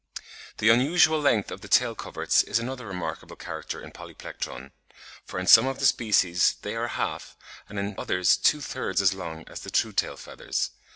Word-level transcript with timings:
The 0.57 0.69
unusual 0.69 1.21
length 1.21 1.51
of 1.51 1.61
the 1.61 1.67
tail 1.67 1.93
coverts 1.93 2.41
is 2.41 2.57
another 2.57 2.87
remarkable 2.87 3.35
character 3.35 3.79
in 3.83 3.91
Polyplectron; 3.91 4.71
for 5.25 5.39
in 5.39 5.45
some 5.45 5.67
of 5.67 5.77
the 5.77 5.85
species 5.85 6.55
they 6.63 6.75
are 6.75 6.87
half, 6.87 7.37
and 7.69 7.77
in 7.77 7.93
others 7.99 8.35
two 8.35 8.61
thirds 8.61 8.99
as 8.99 9.13
long 9.13 9.43
as 9.47 9.59
the 9.59 9.69
true 9.69 9.93
tail 9.93 10.17
feathers. 10.17 10.71